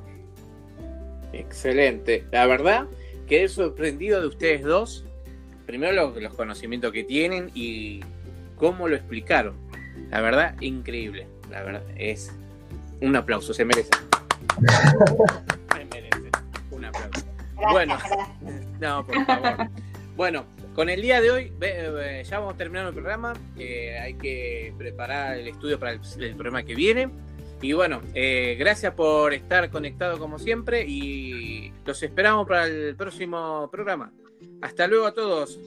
Excelente. 1.32 2.26
La 2.32 2.46
verdad, 2.46 2.86
quedé 3.28 3.48
sorprendido 3.48 4.22
de 4.22 4.28
ustedes 4.28 4.64
dos. 4.64 5.06
Primero 5.66 5.94
los, 5.94 6.22
los 6.22 6.34
conocimientos 6.34 6.92
que 6.92 7.04
tienen 7.04 7.50
y 7.56 8.02
cómo 8.58 8.88
lo 8.88 8.96
explicaron. 8.96 9.56
La 10.10 10.22
verdad, 10.22 10.56
increíble. 10.62 11.28
La 11.50 11.64
verdad, 11.64 11.84
es 11.96 12.32
un 13.02 13.16
aplauso, 13.16 13.54
se 13.54 13.66
merece. 13.66 13.90
se 13.90 14.62
merece. 15.16 15.53
Bueno, 17.72 17.98
no, 18.80 19.06
por 19.06 19.26
favor. 19.26 19.70
Bueno, 20.16 20.46
con 20.76 20.90
el 20.90 21.02
día 21.02 21.22
de 21.22 21.32
hoy 21.32 21.52
ya 22.24 22.40
vamos 22.40 22.58
terminando 22.58 22.90
el 22.90 22.96
programa. 22.96 23.34
hay 23.58 24.14
que 24.16 24.74
preparar 24.78 25.38
el 25.38 25.48
estudio 25.48 25.80
para 25.80 25.94
el, 25.94 26.36
programa 26.36 26.64
que 26.64 26.76
viene. 26.76 27.10
Y 27.62 27.74
bueno, 27.74 28.02
eh, 28.14 28.58
gracias 28.60 28.94
por 28.94 29.34
estar 29.34 29.70
conectado 29.70 30.20
como 30.20 30.38
siempre 30.38 30.86
y 30.86 31.72
los 31.86 32.04
esperamos 32.04 32.48
para 32.48 32.66
el 32.66 32.96
próximo 32.96 33.70
programa. 33.72 34.12
Hasta 34.62 34.88
luego 34.88 35.06
a 35.06 35.14
todos. 35.14 35.60